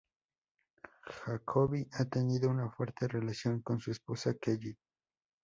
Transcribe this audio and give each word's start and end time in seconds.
Jacoby 1.05 1.87
ha 1.91 2.05
tenido 2.05 2.49
una 2.49 2.71
fuerte 2.71 3.07
relación 3.07 3.61
con 3.61 3.79
su 3.79 3.91
esposa 3.91 4.33
Kelly. 4.41 4.75